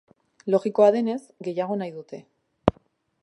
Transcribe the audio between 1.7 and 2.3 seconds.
nahi dute.